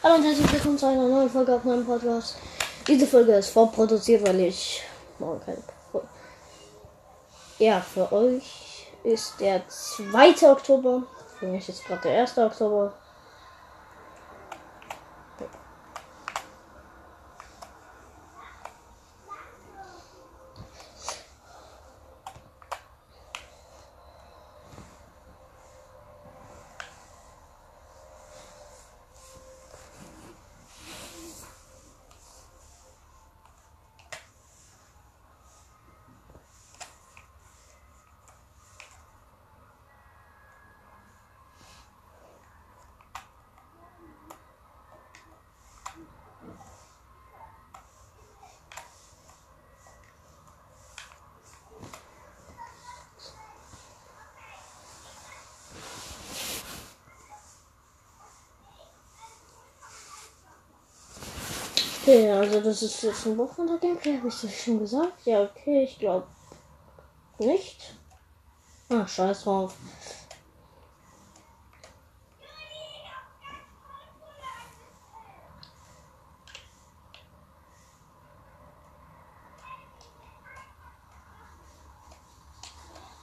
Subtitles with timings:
[0.00, 2.36] Hallo und herzlich willkommen zu einer neuen Folge auf meinem Podcast.
[2.86, 4.80] Diese Folge ist vorproduziert, weil ich
[5.18, 5.58] morgen keine.
[7.58, 10.52] Ja, für euch ist der 2.
[10.52, 11.02] Oktober.
[11.40, 12.38] Für mich ist gerade der 1.
[12.38, 12.92] Oktober.
[62.08, 65.26] Okay, also das ist jetzt ein Wochenende-Gameplay, habe ich das schon gesagt?
[65.26, 66.26] Ja, okay, ich glaube
[67.38, 67.96] nicht.
[68.88, 69.74] Ah, scheiß drauf.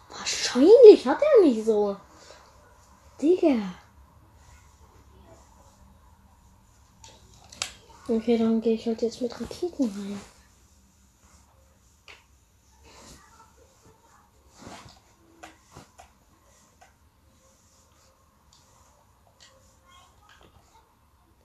[0.09, 1.98] Wahrscheinlich hat er nicht so.
[3.20, 3.75] Digga.
[8.16, 10.22] Okay, dann gehe ich halt jetzt mit Raketen rein.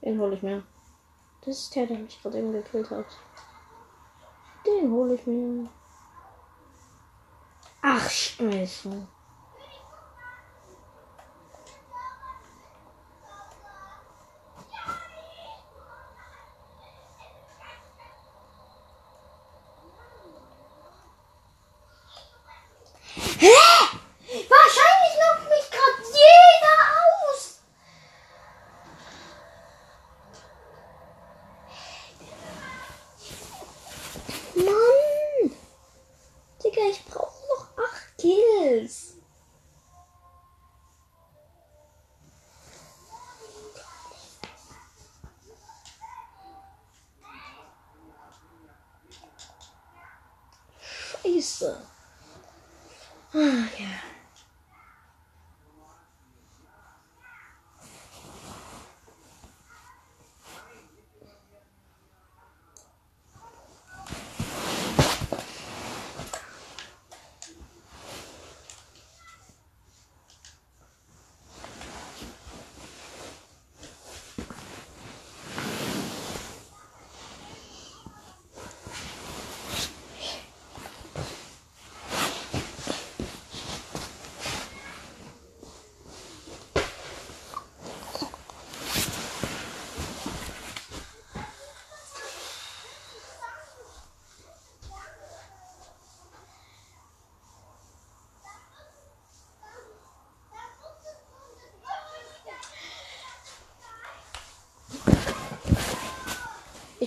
[0.01, 0.63] Den hole ich mir.
[1.41, 3.05] Das ist der, der mich gerade eben gekillt hat.
[4.65, 5.69] Den hole ich mir.
[7.81, 9.07] Ach, scheiße.
[38.71, 39.17] Kills.
[50.81, 51.81] Scheiße.
[53.33, 54.10] Ah.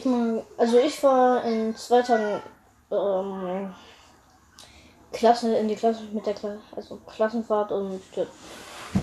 [0.05, 2.43] Ich mal, also ich war in zwei Tagen
[2.91, 3.75] ähm,
[5.13, 8.03] Klasse in die Klasse mit der Klasse, also Klassenfahrt und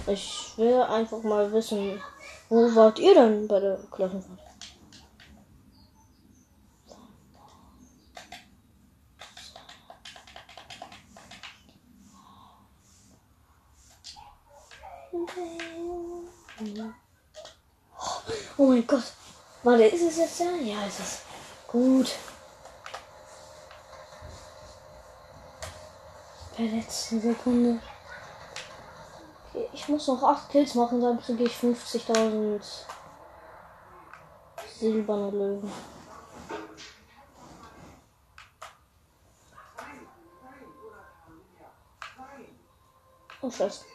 [0.05, 1.99] ich will einfach mal wissen,
[2.49, 4.39] wo wart ihr denn bei der Klassenfahrt?
[18.55, 19.13] Oh mein Gott.
[19.63, 20.55] Warte, ist es jetzt da?
[20.55, 21.21] Ja, ist es.
[21.67, 22.11] Gut.
[26.55, 27.79] Per letzte Sekunde.
[29.49, 32.61] Okay, ich muss noch 8 Kills machen, dann kriege ich 50.000
[34.79, 35.71] silberne Löwen.
[43.43, 43.90] Oh, Scheiße.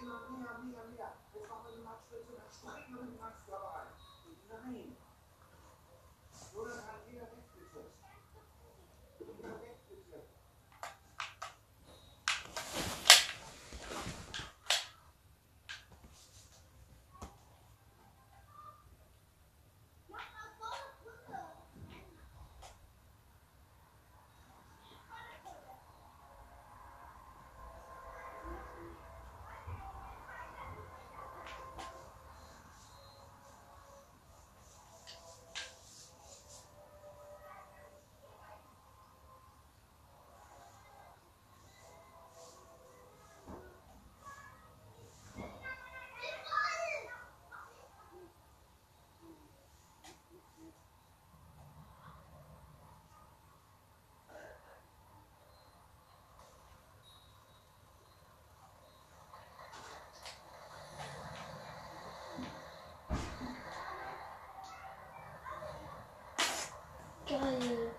[67.28, 67.90] Geil.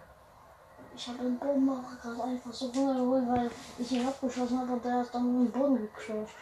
[0.95, 5.01] Ich habe den Bodenmacher gerade einfach so runtergeholt, weil ich ihn abgeschossen habe und der
[5.01, 6.35] ist dann in den Boden gecrashed.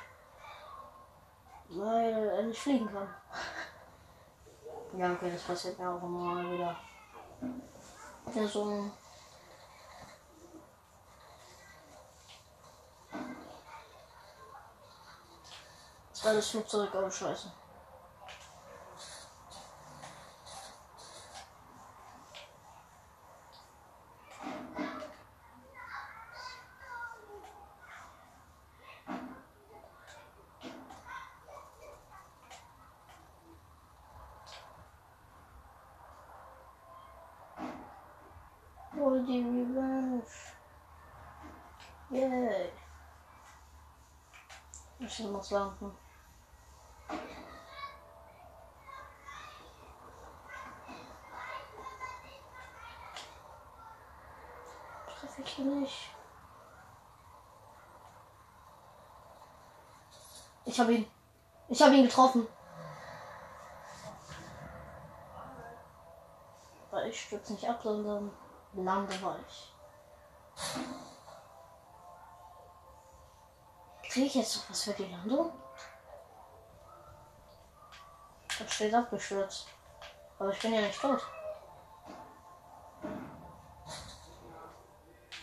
[1.69, 3.07] Weil er nicht fliegen kann.
[4.97, 6.73] Ja, okay, das passiert mir auch immer mal wieder.
[8.33, 8.91] Ja, so ein
[16.25, 17.51] Das Flugzeug, oh scheiße.
[38.97, 40.23] Oh, die Revenge.
[42.09, 42.71] Yay.
[44.97, 45.91] Ich muss landen.
[55.07, 56.11] Treffe ich nicht.
[60.63, 61.11] Ich habe ihn.
[61.67, 62.47] Ich habe ihn getroffen.
[66.91, 68.31] Weil ich stürze nicht ab, sondern
[68.73, 69.73] lande weich.
[74.15, 75.51] Kriege ich jetzt noch was für die Landung?
[78.57, 79.65] Da steht abgestürzt.
[80.39, 81.19] Aber ich bin ja nicht tot.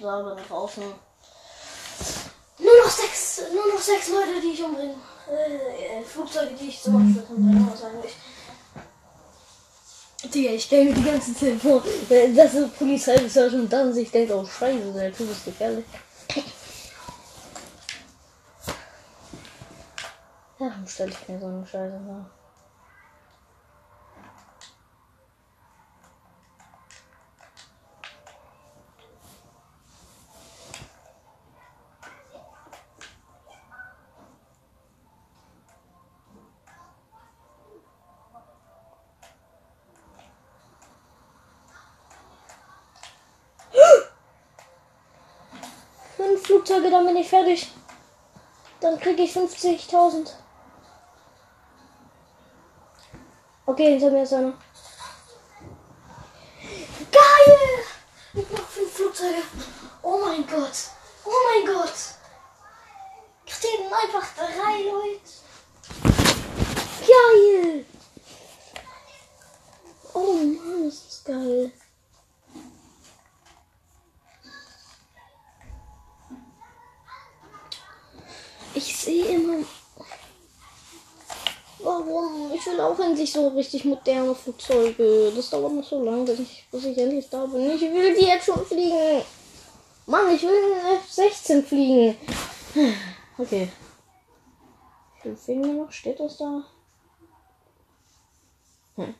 [0.00, 0.84] So, aber da draußen.
[0.84, 4.94] Nur noch sechs, nur noch sechs Leute, die ich umbringe.
[5.28, 8.16] Äh, äh, Flugzeuge, die ich zum Abschluss umbringe, was eigentlich.
[10.32, 13.92] Digga, ich stelle mir die ganze Zeit vor, äh, dass so Polizei ist und dann
[13.92, 15.84] sich denkt, oh scheiße, der Typ ist gefährlich.
[20.62, 22.26] Ja, warum stelle ich mir so eine Scheiße vor?
[46.44, 47.70] Flugzeuge, dann bin ich fertig.
[48.80, 50.32] Dann kriege ich 50.000.
[53.72, 54.52] Okay, hinter mir ist einer.
[57.10, 57.58] Geil!
[58.34, 59.42] Ich noch fünf Flugzeuge.
[60.02, 60.90] Oh mein Gott.
[61.24, 61.94] Oh mein Gott.
[63.46, 65.30] Kriegen einfach drei Leute.
[67.00, 67.86] Geil!
[70.12, 71.72] Oh Mann, ist das geil.
[78.74, 79.64] Ich sehe immer.
[82.04, 82.52] Warum?
[82.52, 85.32] Ich will auch endlich so richtig moderne Flugzeuge.
[85.34, 87.70] Das dauert noch so lange, bis ich, bis ich endlich da bin.
[87.70, 89.22] Ich will die jetzt schon fliegen.
[90.06, 92.16] Mann, ich will in F-16 fliegen.
[93.38, 93.70] Okay.
[95.14, 95.92] Wie viel fehlen mir noch?
[95.92, 96.64] Steht das da?
[98.96, 99.14] Hm.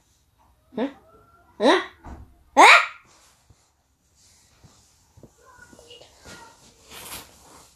[0.77, 0.91] Hä?
[1.59, 1.73] Hä?
[2.55, 2.69] Hä?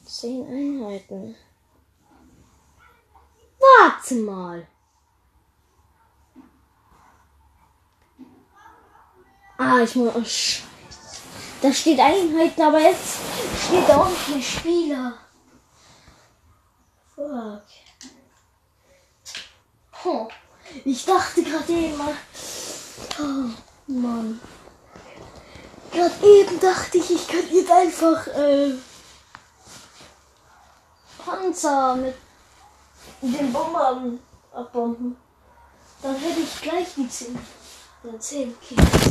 [0.04, 1.36] Zehn Einheiten.
[3.58, 4.66] Warte mal.
[9.94, 10.14] Muss.
[10.14, 10.62] Oh, Scheiße.
[11.62, 13.16] Da steht Einheiten, aber jetzt
[13.66, 15.14] steht auch nicht Spieler.
[17.14, 17.62] Fuck.
[20.04, 20.28] Oh,
[20.84, 22.14] ich dachte gerade eben mal.
[23.18, 23.50] Oh,
[23.86, 24.40] Mann.
[25.90, 28.74] Gerade eben dachte ich, ich könnte jetzt einfach äh,
[31.24, 32.14] Panzer mit
[33.22, 34.20] den Bombern
[34.52, 35.16] abbomben.
[36.02, 37.38] Dann hätte ich gleich die 10.
[38.04, 39.05] Oder 10 Kills.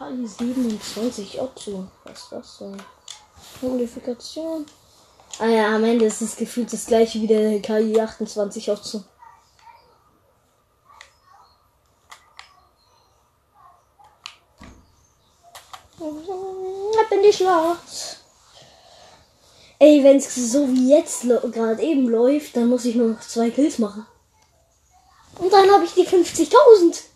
[0.00, 1.86] KI27 Otto.
[2.04, 2.82] Was ist das denn?
[3.60, 4.64] Modifikation.
[5.38, 9.04] Ah ja, am Ende ist es gefühlt das gleiche wie der KI28 Otto.
[16.00, 18.20] Ab in die Schlacht.
[19.78, 23.50] Ey, wenn es so wie jetzt gerade eben läuft, dann muss ich nur noch zwei
[23.50, 24.06] Kills machen.
[25.38, 27.09] Und dann habe ich die 50.000.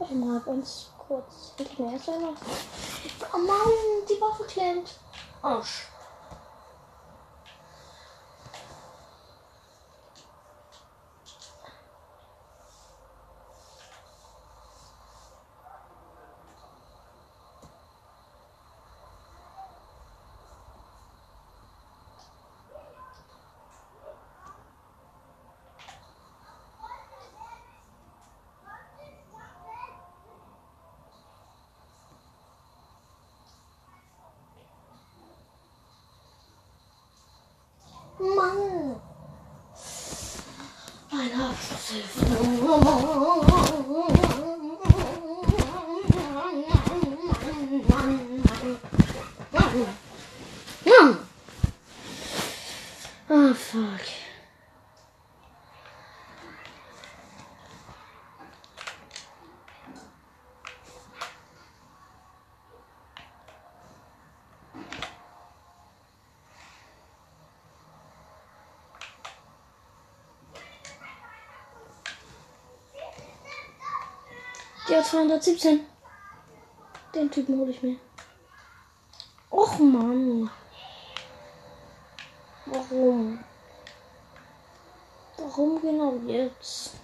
[0.00, 1.52] Warte mal, ganz kurz.
[1.58, 2.32] Ich mir erst einmal.
[3.34, 4.98] Oh Mann, die Waffe klemmt.
[5.42, 5.88] Arsch.
[41.92, 43.29] Oh,
[74.90, 75.86] Ja, 217.
[77.14, 77.96] Den Typen hole ich mir.
[79.48, 80.50] Och Mann.
[82.66, 83.44] Warum?
[85.38, 87.00] Warum genau jetzt?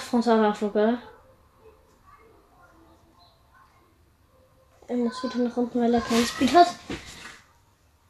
[0.00, 0.98] Macht Frontalanflug, oder?
[4.88, 6.68] Er muss wieder nach unten, weil er keinen Speed hat.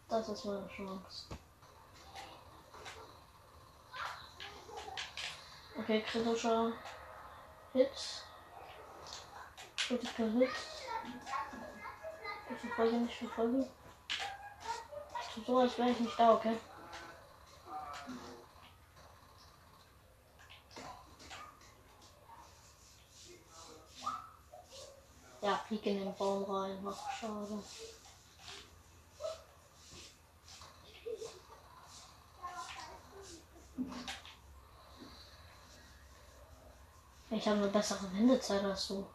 [0.08, 1.26] Das ist meine Chance.
[5.78, 6.72] Okay, kritischer
[7.72, 7.90] Hit.
[9.76, 10.50] Kritischer Hit.
[12.50, 13.68] Ich verfolge nicht verfolgen.
[15.44, 16.56] So, als wäre ich nicht da, okay?
[25.42, 26.78] Ja, flieg in den Baum rein.
[26.86, 27.62] Ach, schade.
[37.32, 39.06] Ich habe eine bessere Wendezeit als du.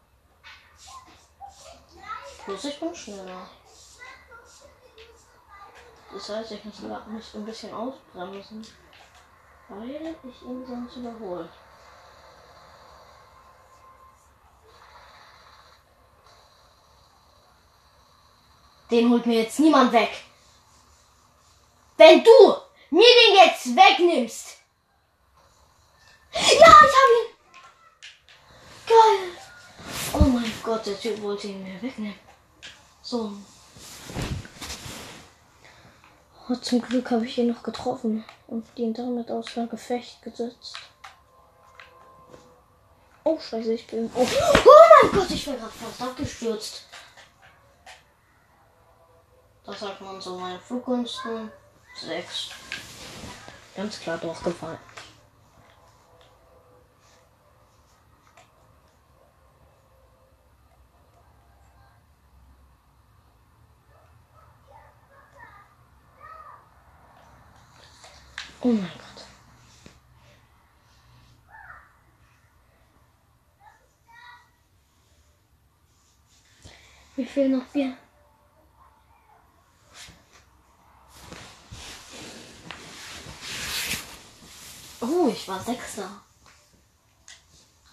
[2.44, 3.48] Plus ich bin schneller.
[6.12, 8.66] Das heißt, ich muss ein bisschen ausbremsen,
[9.68, 11.48] weil ich ihn sonst überhole.
[18.90, 20.10] Den holt mir jetzt niemand weg.
[21.96, 22.56] Wenn du
[22.90, 24.58] mir den jetzt wegnimmst.
[26.32, 27.34] Ja, ich habe ihn.
[28.86, 29.30] Geil.
[30.12, 32.18] Oh mein Gott, der Typ wollte ihn mir wegnehmen.
[33.02, 33.32] So.
[36.48, 40.76] Oh, zum Glück habe ich ihn noch getroffen und ihn damit außer Gefecht gesetzt.
[43.24, 44.08] Oh, scheiße, ich bin.
[44.14, 46.84] Oh, oh mein Gott, ich bin gerade fast abgestürzt.
[49.66, 51.50] Das sagt man so, meine Flugkunsten
[52.00, 52.50] 6.
[53.74, 54.78] Ganz klar durchgefallen.
[68.60, 69.24] Oh mein Gott.
[77.16, 77.96] Mir fehlen noch vier.
[85.00, 86.08] Oh, ich war Sechster.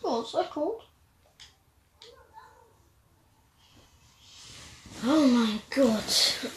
[0.01, 0.81] Oh, ist echt gut.
[5.05, 5.85] Oh mein Gott.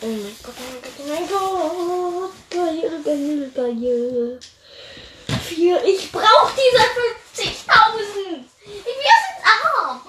[0.00, 2.32] Oh mein Gott, oh mein Gott, oh mein Gott.
[2.48, 4.40] Geil, geil, geil.
[5.42, 5.84] Vier.
[5.84, 8.44] Ich brauch diese 50.000.
[8.64, 10.02] Wir sind arm.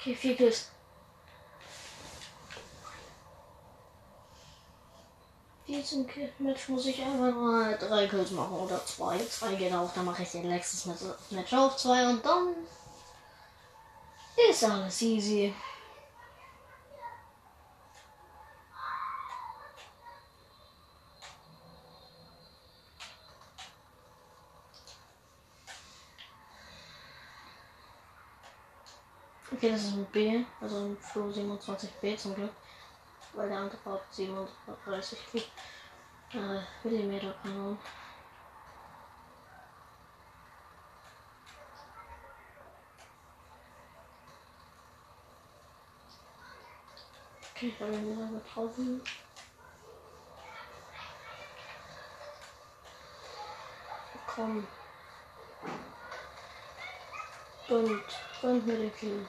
[0.00, 0.54] Okay, viel Glück.
[5.68, 9.18] Diesen Match muss ich einfach mal drei Kills machen oder zwei.
[9.18, 10.90] Zwei geht auch, dann mache ich den nächsten
[11.30, 12.54] Match auf zwei und dann
[14.50, 15.54] ist alles easy.
[29.60, 32.50] Okay, das ist ein B, also ein Flo 27B zum Glück.
[33.34, 35.18] Weil der andere hat 37
[36.32, 37.78] äh, Millimeter Kanon.
[47.54, 49.02] Okay, ich habe ihn wieder getroffen.
[54.26, 54.66] Komm.
[57.68, 58.02] Und,
[58.40, 59.28] und mit dem Kill.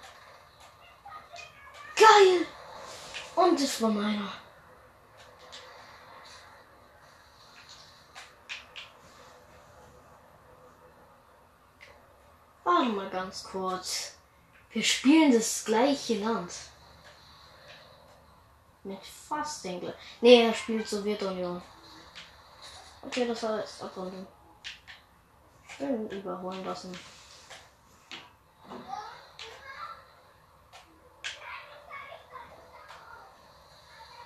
[2.11, 2.45] Geil!
[3.35, 4.33] Und es war meiner.
[12.63, 14.15] Warte mal ganz kurz.
[14.71, 16.51] Wir spielen das gleiche Land.
[18.83, 19.97] Mit fast den gleichen.
[20.21, 21.61] Nee, er spielt Sowjetunion.
[23.03, 24.27] Okay, das war jetzt Abwandlung.
[25.67, 26.97] Schön überholen lassen.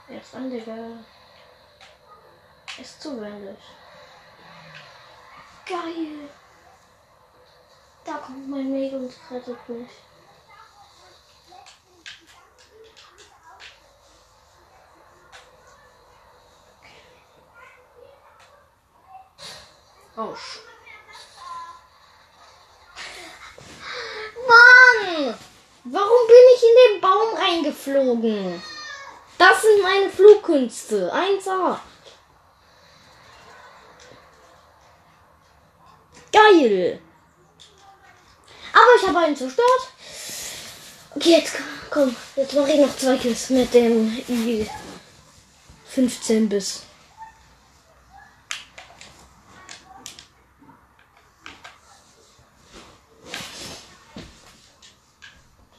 [0.08, 1.00] Jetzt an, Digga.
[2.80, 3.58] Ist zu wendig.
[5.66, 6.30] Geil.
[8.04, 9.90] Da kommt mein Weg und rettet mich.
[20.18, 20.34] Oh,
[24.48, 25.36] Mann!
[25.84, 28.75] Warum bin ich in den Baum reingeflogen?
[29.38, 31.12] Das sind meine Flugkünste.
[31.14, 31.80] 1A.
[36.32, 37.00] Geil.
[38.74, 39.90] Aber ich habe einen zerstört.
[41.16, 41.56] Okay, jetzt
[41.90, 42.16] komm.
[42.36, 44.70] Jetzt mache ich noch zwei Kills mit dem I
[45.86, 46.82] 15 bis.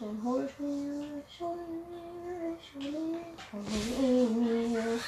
[0.00, 3.60] Den hol ich mir, ich hol mir, ich hol mir, ich hol
[4.40, 5.00] mir.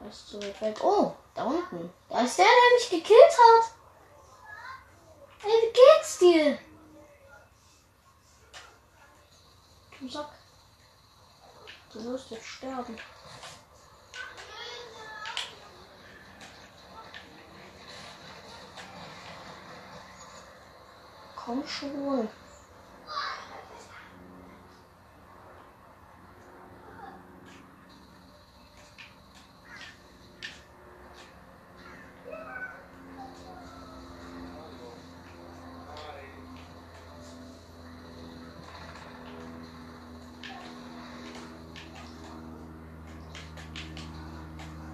[0.00, 0.82] Er ist so weit weg.
[0.82, 1.92] Oh, da unten.
[2.08, 3.70] Da ist der, der mich gekillt hat.
[5.40, 6.58] Hey, wie geht's dir?
[10.00, 10.30] Du Sack.
[11.92, 12.98] Du wirst jetzt sterben.
[21.36, 22.28] Komm schon.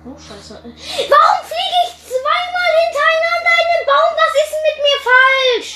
[0.08, 0.57] Oh, scheiße.
[0.76, 4.10] Warum fliege ich zweimal hintereinander in den Baum?
[4.16, 5.72] Was ist denn mit mir falsch?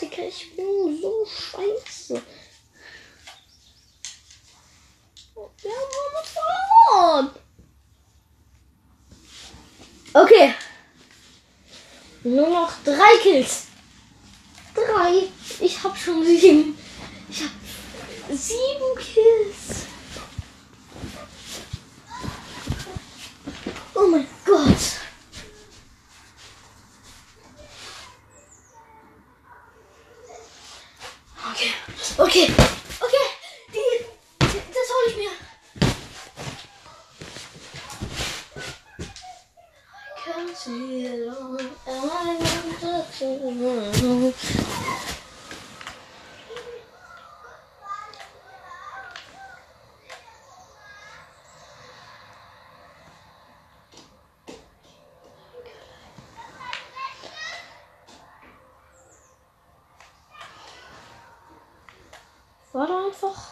[0.00, 2.14] Digga, ich bin so scheiße.
[5.34, 7.30] Uns verloren.
[10.12, 10.54] Okay.
[12.22, 13.69] Nur noch drei Kills.
[15.10, 15.28] Drei.
[15.60, 16.78] Ich hab schon sieben.
[17.28, 17.50] Ich hab
[18.30, 19.86] sieben Kills.
[23.94, 24.60] Oh mein Gott.
[31.52, 31.72] Okay.
[32.16, 32.52] Okay.
[33.00, 33.26] Okay.
[33.72, 34.04] Die,
[34.40, 35.30] die, das hol ich mir.
[40.24, 42.36] Can't see it all, and I
[42.80, 44.32] want to know.
[62.72, 63.50] War da einfach,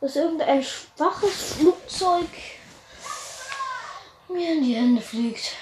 [0.00, 2.28] dass irgendein schwaches Flugzeug
[4.28, 5.56] mir in die Hände fliegt.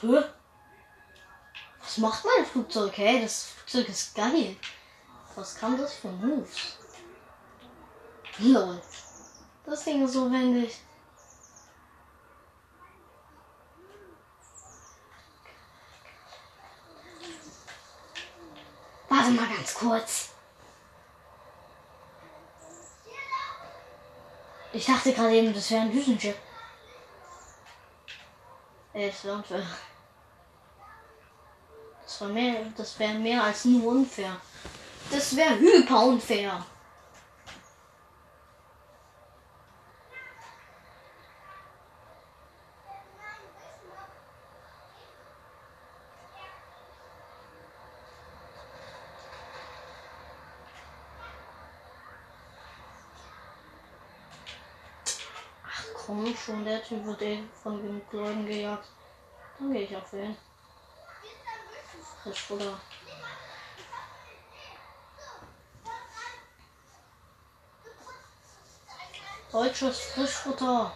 [0.00, 0.24] Hä?
[1.80, 2.92] Was macht mein Flugzeug?
[2.96, 4.56] Hey, das Flugzeug ist geil.
[5.36, 6.76] Was kann das für Moves?
[8.38, 8.82] Lol.
[9.64, 10.80] Das Ding ist so wendig.
[19.08, 20.28] Warte mal ganz kurz.
[24.74, 26.36] Ich dachte gerade eben, das wäre ein Düsenchip.
[28.94, 29.66] Ey, das wäre unfair.
[32.04, 34.36] Das war mehr, das wäre mehr als nur unfair.
[35.10, 36.64] Das wäre hyper unfair.
[55.66, 58.88] Ach komm schon, der Typ wird eh von den Leuten gejagt.
[59.58, 60.36] Dann gehe ich auf ihn.
[62.22, 62.80] Frischfutter.
[69.50, 70.92] Deutsches Frischfutter.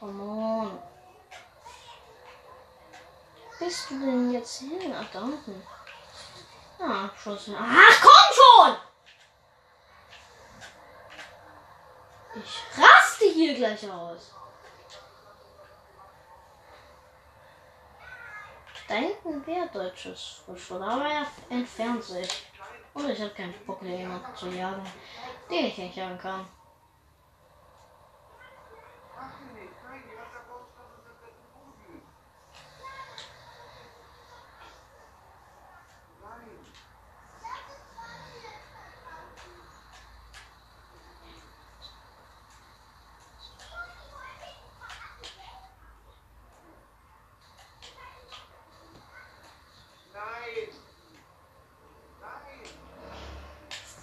[0.00, 0.78] Come on.
[3.58, 4.92] Bist du denn jetzt hin?
[4.94, 5.62] Ach, da unten.
[6.78, 7.50] Ah, Schuss.
[7.58, 8.76] Ach, komm schon!
[12.42, 14.34] Ich raste hier gleich aus.
[18.88, 22.46] Da hinten wäre deutsches Frischfutter, aber er entfernt sich.
[22.94, 24.86] Und ich habe keinen Bock jemanden zu jagen,
[25.50, 26.46] den ich nicht jagen kann.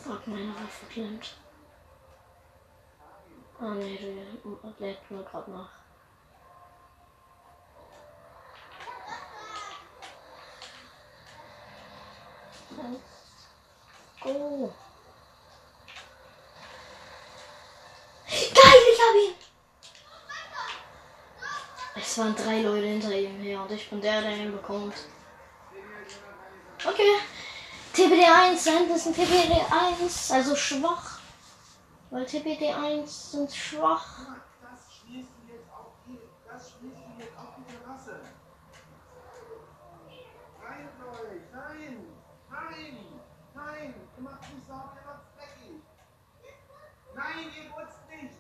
[0.04, 0.28] Fuck,
[0.94, 1.34] klemmt.
[3.60, 3.98] Ah nee,
[4.44, 5.83] du lädt nur gerade nach.
[28.44, 29.54] 1, da ist ein TPD
[30.02, 31.20] 1, also schwach.
[32.10, 34.20] Weil TPD 1 sind schwach.
[34.62, 35.64] Das schließt jetzt
[37.20, 38.20] jetzt auf die Terrasse.
[40.62, 40.90] Nein,
[41.62, 42.08] nein,
[42.50, 43.22] nein,
[43.54, 45.82] nein, ihr macht sauber, ihr macht dreckig.
[47.16, 48.36] Nein, ihr putzt nicht.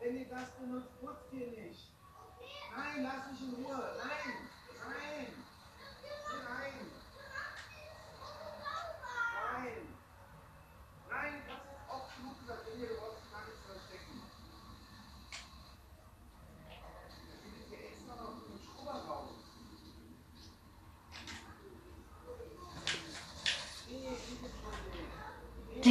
[0.00, 1.92] Wenn ihr das benutzt, putzt ihr nicht.
[2.76, 4.49] Nein, lass mich in Ruhe, nein.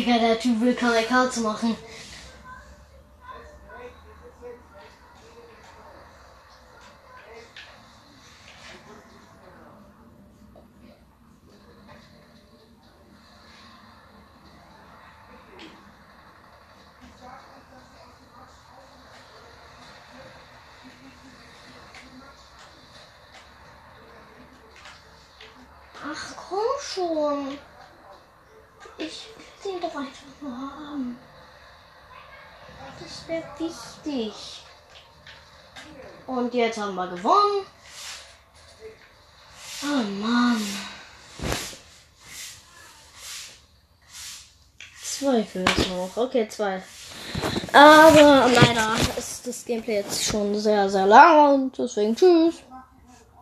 [0.10, 1.78] Digga, der Typ will Karikal zu machen.
[26.04, 27.60] Ach komm schon.
[28.98, 29.28] Ich
[29.82, 31.18] doch einfach nur haben.
[33.00, 34.34] Das wäre wichtig.
[36.28, 37.66] Und jetzt haben wir gewonnen.
[39.84, 40.62] Oh Mann.
[45.02, 46.16] Zwei Kills noch.
[46.16, 46.82] Okay, zwei.
[47.74, 52.56] Aber leider ist das Gameplay jetzt schon sehr, sehr lang und deswegen tschüss.